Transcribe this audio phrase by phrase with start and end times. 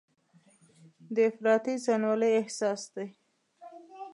[1.13, 3.07] دا افراطي ځانولۍ احساس دی.